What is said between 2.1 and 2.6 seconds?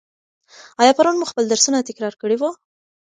کړي وو؟